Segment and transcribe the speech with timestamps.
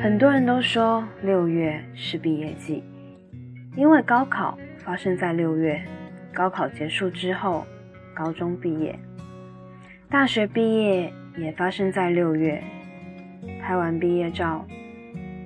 [0.00, 2.84] 很多人都说六月是毕业季，
[3.76, 5.82] 因为高考发生在六月，
[6.32, 7.66] 高考结束之后，
[8.14, 8.96] 高中毕业，
[10.08, 12.62] 大学毕业也发生在六月。
[13.60, 14.64] 拍完毕业照，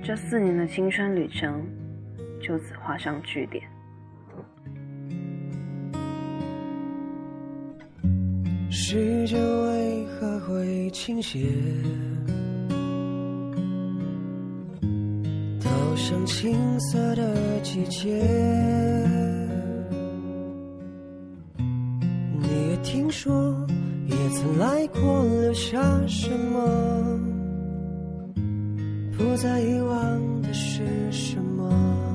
[0.00, 1.66] 这四年的青春旅程
[2.40, 3.64] 就此画上句点。
[8.70, 11.48] 时间为何会倾斜？
[15.96, 18.22] 像青涩的季节，
[22.38, 23.56] 你也听说，
[24.06, 27.18] 也曾来过，留下什么？
[29.16, 32.14] 不再遗忘的是什么？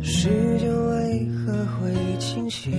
[0.00, 2.70] 时间为何会倾斜？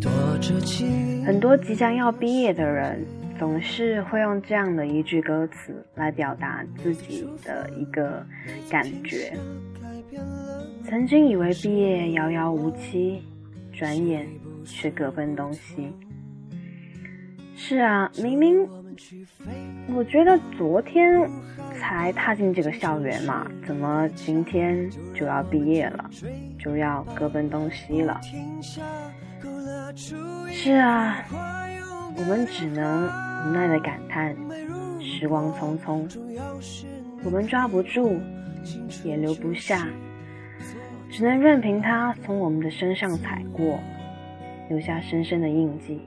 [0.00, 1.17] 躲着急。
[1.28, 3.06] 很多即将要毕业的人。
[3.38, 8.26] 总是会用这样的一句歌词来表达自己的一个
[8.68, 9.32] 感觉。
[10.84, 13.22] 曾经以为毕业遥遥无期，
[13.72, 14.26] 转眼
[14.64, 15.92] 却各奔东西。
[17.54, 18.68] 是啊，明明
[19.94, 21.30] 我觉得昨天
[21.78, 26.10] 才踏进这个校园嘛，怎么今天就要毕业了，
[26.58, 28.20] 就要各奔东西了？
[29.94, 31.24] 是啊，
[32.16, 33.28] 我们只能。
[33.46, 34.36] 无奈的感叹，
[35.00, 36.04] 时光匆匆，
[37.22, 38.20] 我们抓不住，
[39.04, 39.86] 也留不下，
[41.08, 43.78] 只能任凭它从我们的身上踩过，
[44.68, 46.02] 留下深深的印记。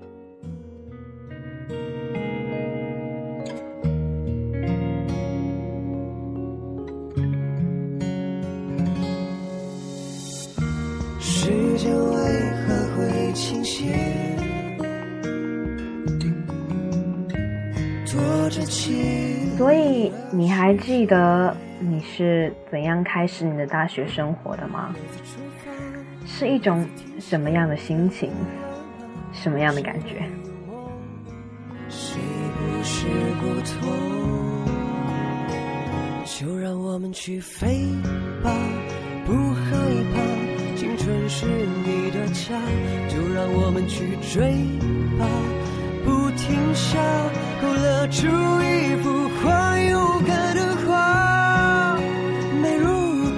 [19.57, 24.93] 所以你还记得你是怎样开始你的大学生活的吗？
[26.25, 26.85] 是一种
[27.19, 28.29] 什么样的心情，
[29.31, 30.23] 什么样的感觉？
[36.25, 37.85] 就让我们去飞
[38.43, 38.51] 吧，
[39.25, 39.71] 不害
[40.13, 40.19] 怕，
[40.75, 42.59] 青春是你的家。
[43.07, 44.41] 就让我们去追
[45.19, 45.27] 吧，
[45.59, 45.60] 不
[46.51, 46.99] 停下。
[48.09, 51.97] 出一幅画，勇敢的画。
[52.61, 52.89] 没如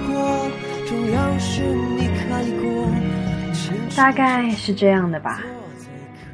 [0.08, 0.50] 果，
[0.88, 2.88] 重要是你开过。
[3.96, 5.40] 大概是这样的吧。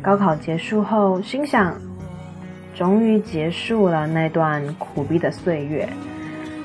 [0.01, 1.79] 高考结束后，心想，
[2.75, 5.87] 终于结束了那段苦逼的岁月，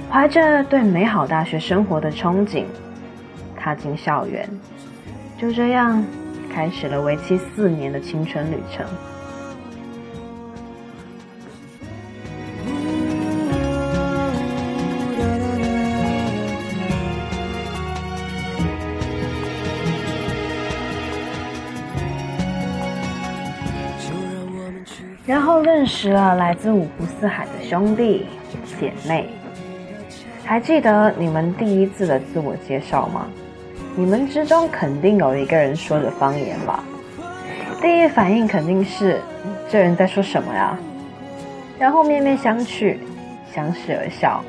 [0.09, 2.63] 怀着对美好大学生活的憧憬，
[3.59, 4.49] 踏进校园，
[5.37, 6.01] 就这样
[6.53, 8.85] 开始了为期四年的青春旅程。
[25.75, 28.27] 认识了来自五湖四海的兄弟
[28.79, 29.27] 姐妹，
[30.45, 33.27] 还记得你们第一次的自我介绍吗？
[33.93, 36.81] 你们之中肯定有一个人说着方言吧？
[37.81, 39.19] 第一反应肯定是
[39.69, 40.79] 这人在说什么呀？
[41.77, 42.95] 然后面面相觑，
[43.53, 44.41] 相视而笑。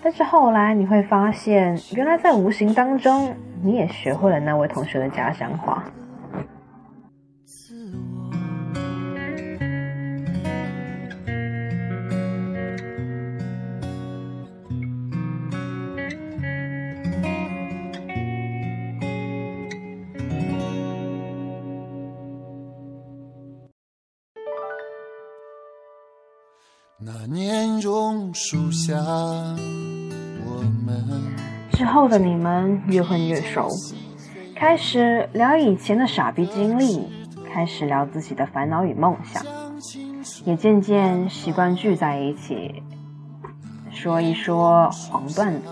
[0.00, 5.82] 但是后来你会发现，原来在无形当中，你也学会了那位同学的家乡话。
[27.00, 31.00] 那年榕树下，我们
[31.70, 33.68] 之后的你们越混越熟，
[34.56, 37.08] 开始聊以前的傻逼经历，
[37.54, 39.40] 开始聊自己的烦恼与梦想，
[40.44, 42.82] 也渐渐习惯聚在一起，
[43.92, 45.68] 说一说黄段子。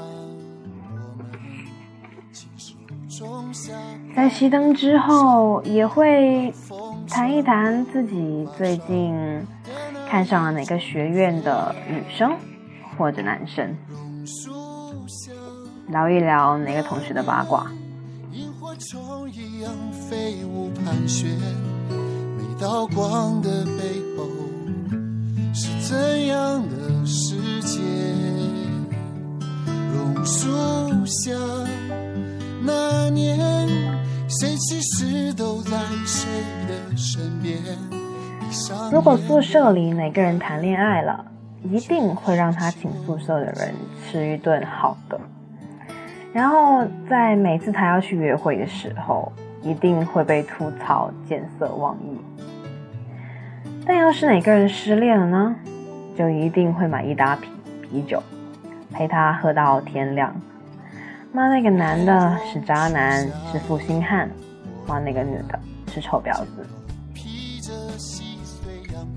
[4.15, 6.55] 在熄灯之后，也会
[7.09, 9.45] 谈一谈自己最近。
[10.09, 12.37] 看上了哪个学院的女生
[12.97, 13.77] 或者男生，
[15.89, 17.71] 聊一聊哪个同学的八卦。
[22.37, 24.25] 每道光的背后
[25.53, 27.81] 是怎样的世界？
[29.93, 30.49] 榕树
[31.07, 31.33] 下
[32.63, 33.39] 那年，
[34.29, 36.29] 谁其实都在谁
[36.69, 37.57] 的身边
[38.93, 41.25] 如果宿舍里哪个人谈恋爱了，
[41.63, 45.21] 一定会让他请宿舍的人吃一顿好的，
[46.33, 49.33] 然后在每次他要去约会的时候，
[49.63, 52.21] 一定会被吐槽见色忘义。
[53.85, 55.57] 但要是哪个人失恋了呢，
[56.17, 57.51] 就一定会买一大瓶
[57.83, 58.23] 啤酒，
[58.93, 60.35] 陪他喝到天亮，
[61.33, 64.31] 骂那个男的是渣男，是负心汉，
[64.87, 65.59] 骂那个女的
[65.93, 66.67] 是臭婊子。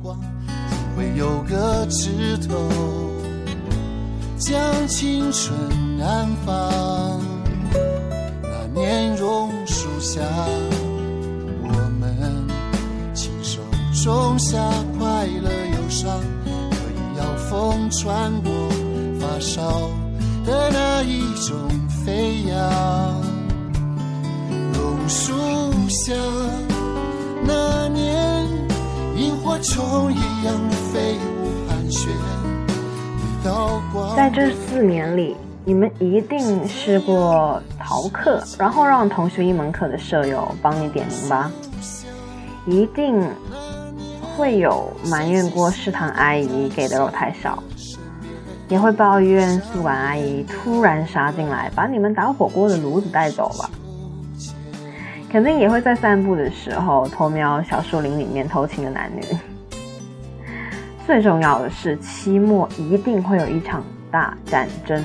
[0.01, 0.19] 光
[0.69, 2.56] 总会有个枝头，
[4.38, 5.54] 将青春
[6.01, 7.22] 安放。
[8.42, 10.22] 那年榕树下，
[11.63, 11.68] 我
[12.00, 12.48] 们
[13.13, 13.60] 亲手
[14.04, 14.57] 种下
[14.98, 18.51] 快乐忧伤，可以要风穿过
[19.19, 19.90] 发梢
[20.46, 21.56] 的那一种
[22.06, 23.22] 飞扬。
[24.74, 25.34] 榕树
[25.90, 26.13] 下，
[27.44, 28.29] 那年
[29.19, 30.56] 萤火虫一样。
[34.16, 35.36] 在这四年里，
[35.66, 41.51] 你们一定试过逃课，然后让同学一门课的舍友帮你点名吧？
[42.66, 43.21] 一定
[44.38, 47.62] 会有埋怨过食堂阿姨给的肉太少，
[48.69, 53.69] 也会抱怨宿管阿姨突然杀进来把你们打火锅的炉子带走了。
[55.30, 59.22] 肯定也会在散步的时候偷瞄小树林里面偷情的男女。
[61.06, 65.04] 最重要的是，期末一定会有一场大战争，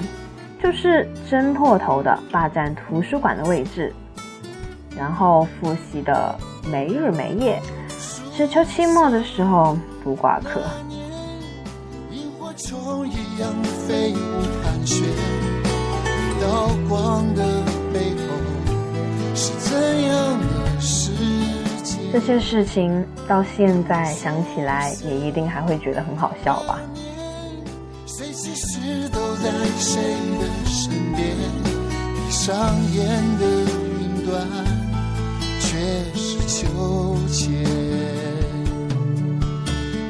[0.62, 3.93] 就是争破头的霸占图书馆的位置，
[4.97, 6.35] 然后复习的
[6.70, 7.61] 没日没夜，
[8.35, 10.62] 只求期末的时候不挂科。
[22.12, 26.81] 这些事情到现在想起来，也一定还会觉得很好笑吧。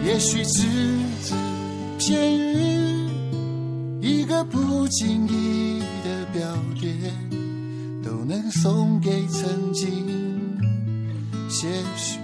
[0.05, 0.62] 也许只
[1.22, 1.34] 字
[1.99, 3.08] 片语，
[4.02, 6.46] 一个不经意的表
[6.78, 6.94] 点，
[8.24, 10.24] 能送给曾经。
[11.48, 12.23] 些许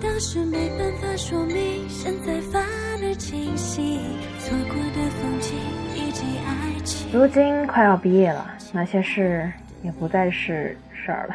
[0.00, 2.64] 当时没办法说明，现在反
[3.02, 3.98] 而清晰。
[4.38, 5.56] 错过的风景
[5.94, 7.10] 以及爱情。
[7.12, 9.52] 如今快要毕业了，那些事
[9.82, 11.34] 也不再是事儿了。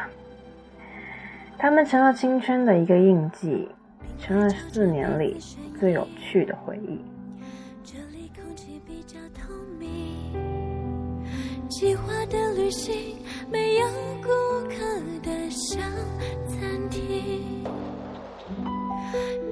[1.58, 3.68] 他们成了青春的一个印记，
[4.18, 5.36] 成了四年里
[5.78, 7.00] 最有趣的回忆。
[7.84, 11.22] 这里空气比较透明，
[11.68, 12.94] 计划的旅行
[13.50, 13.86] 没有
[14.22, 14.28] 顾
[14.68, 14.76] 客
[15.22, 15.30] 的
[16.48, 17.64] 餐厅。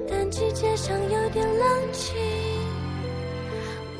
[0.09, 2.15] 但季节上有点冷清，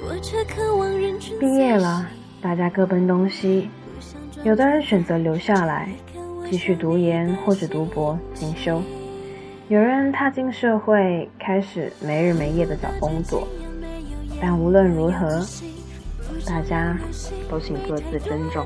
[0.01, 1.37] 我却渴望人群。
[1.39, 2.07] 毕业了，
[2.41, 3.69] 大家各奔东西，
[4.43, 5.89] 有的人选择留下来，
[6.49, 8.81] 继续读研或者读博进修；
[9.67, 13.47] 有人踏进社会，开始没日没夜的找工作。
[14.41, 15.45] 但无论如何，
[16.45, 16.97] 大家
[17.49, 18.65] 都请各自珍重。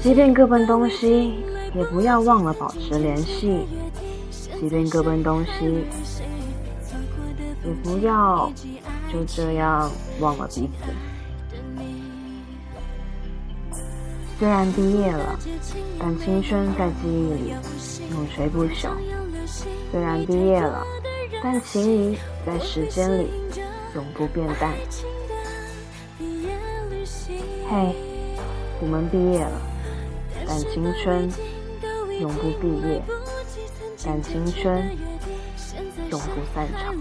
[0.00, 1.34] 即便各奔东西，
[1.74, 3.66] 也不要忘了保持联系；
[4.60, 5.84] 即便各奔东西，
[7.64, 8.50] 也不要
[9.12, 9.90] 就这样
[10.20, 10.92] 忘了彼此。
[14.38, 15.38] 虽然毕业了，
[15.98, 17.54] 但青春在记忆里
[18.12, 18.90] 永垂不朽；
[19.90, 20.86] 虽然毕业了，
[21.42, 23.28] 但情谊在时间里。
[23.94, 24.72] 永不变淡。
[27.70, 27.94] 嘿，
[28.80, 29.60] 我们毕业了，
[30.46, 31.30] 但青春
[32.20, 33.02] 永不毕业，
[34.04, 34.96] 但青春
[36.10, 36.94] 永不散场。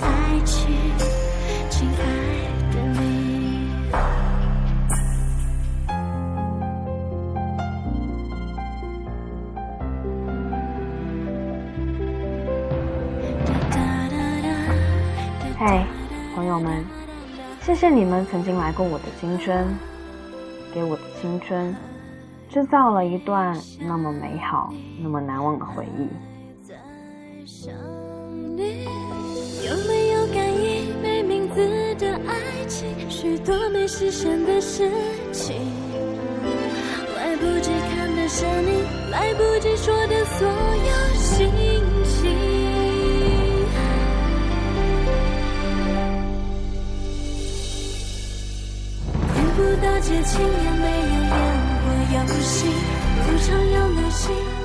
[0.00, 0.06] 嗨，
[16.60, 16.84] 们，
[17.62, 19.66] 谢谢你们曾经来过我的青春，
[20.72, 21.74] 给我的青春
[22.48, 26.08] 制造了一段那么美好、那么难忘的回忆。
[29.66, 32.88] 有没有感应没名字的爱情？
[33.08, 34.90] 许多没实现的事
[35.32, 35.56] 情，
[37.16, 41.48] 来不及看的生你，来不及说的所有心
[42.04, 42.59] 情。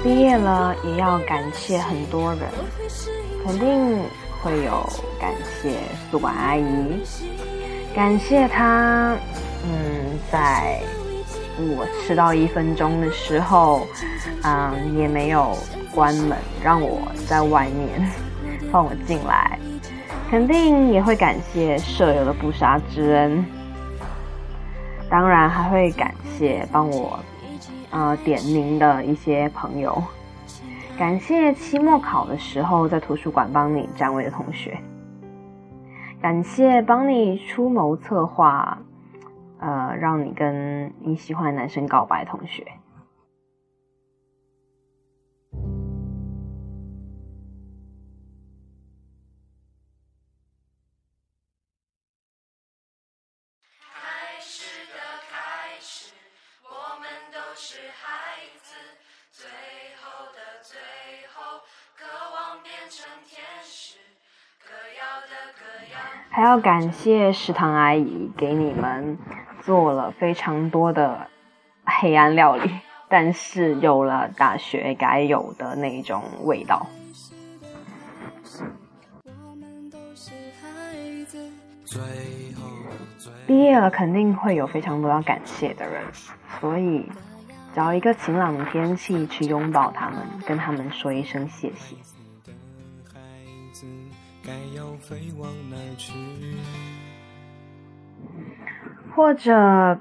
[0.04, 2.42] 毕业了也要感谢很多人，
[3.46, 4.00] 肯定
[4.42, 4.88] 会有
[5.20, 5.72] 感谢
[6.10, 6.64] 宿管阿姨，
[7.96, 9.16] 感谢她，
[9.64, 10.80] 嗯，在
[11.58, 13.88] 我迟到一分钟的时候，
[14.44, 15.58] 嗯，也没有
[15.94, 18.10] 关门，让我在外面
[18.72, 19.60] 放我进来，
[20.30, 23.46] 肯定也会感谢舍友的不杀之恩。
[25.10, 27.20] 当然还会感谢帮我，
[27.92, 30.04] 呃点名的一些朋友，
[30.98, 34.78] 感谢期末考的时候在图书馆帮你占位的同学，
[36.22, 38.78] 感谢帮你出谋策划，
[39.60, 42.66] 呃让你跟你喜欢的男生告白同学。
[55.76, 56.14] 开始，
[56.64, 58.76] 我们都是孩子。
[59.30, 59.46] 最
[60.02, 60.80] 后的最
[61.34, 61.60] 后，
[61.98, 63.98] 渴望变成天使，
[64.64, 66.02] 各样的各样。
[66.32, 69.20] 还要感谢食堂阿姨给你们
[69.66, 71.30] 做了非常多的
[71.86, 72.80] 黑暗料理，
[73.10, 76.88] 但是有了大学该有的那种味道。
[79.26, 81.52] 我们都是孩子。
[81.86, 82.25] 最。
[83.48, 86.04] 毕业了肯定会有非常多要感谢的人，
[86.60, 87.06] 所以
[87.76, 91.96] 找一个晴朗的天气去拥抱他们，跟他们说一声谢谢。
[94.44, 96.14] 该要飞往哪去？
[99.16, 100.00] 或者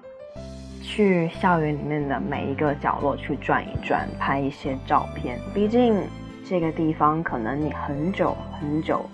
[0.83, 5.41] 去校园里面的每一个角落去转一转，拍一些照片。
[5.55, 6.03] 毕竟
[6.45, 9.09] 这个地方可能你很久很久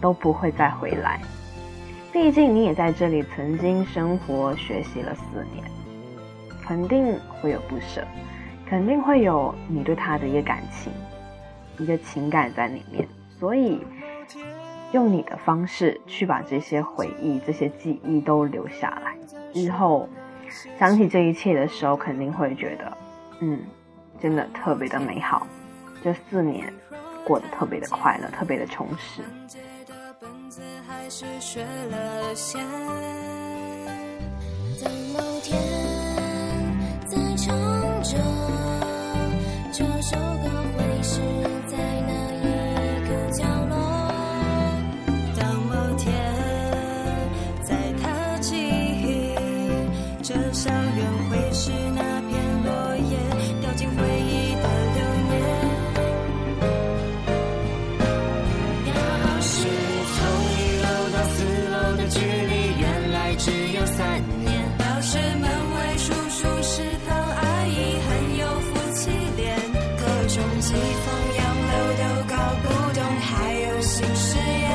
[0.00, 1.20] 都不会再回来。
[2.16, 5.62] 毕竟你也在这里曾经生活学习了四年，
[6.62, 8.02] 肯定会有不舍，
[8.66, 10.90] 肯定会有你对他的一个感情，
[11.76, 13.06] 一个情感在里面。
[13.38, 13.84] 所以。
[14.92, 19.14] 用你的方式去把这些回忆、这些记忆都留下来，
[19.52, 20.08] 日后
[20.78, 22.96] 想起这一切的时候，肯定会觉得，
[23.40, 23.60] 嗯，
[24.18, 25.46] 真的特别的美好。
[26.02, 26.72] 这四年
[27.26, 29.22] 过得特别的快乐，特别的充实。
[31.06, 32.60] 还是学了先
[70.36, 74.68] 几房洋楼都搞不懂还有新视野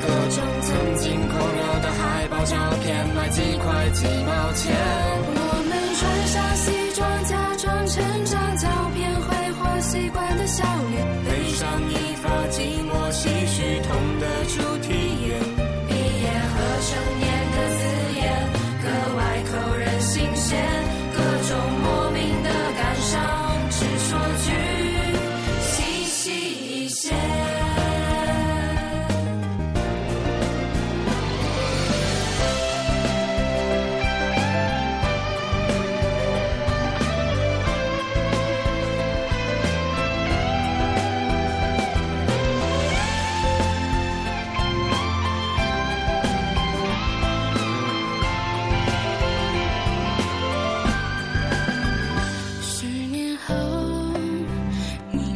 [0.00, 5.19] 各种曾经狂热的海报照片卖几块几毛钱。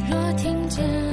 [0.09, 1.04] 若听见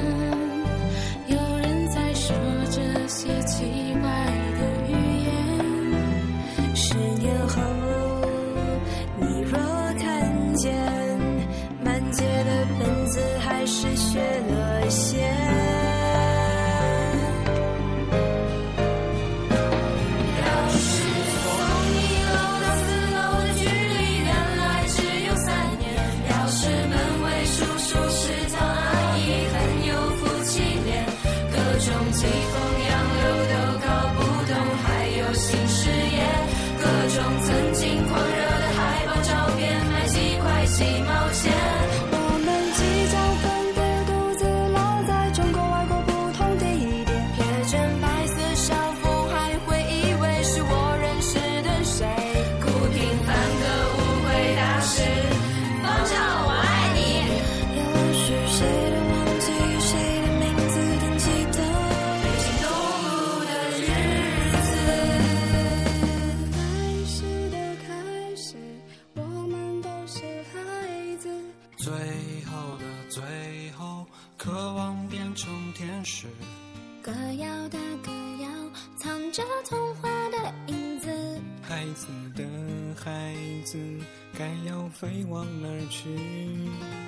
[85.03, 87.02] 飞往哪儿去？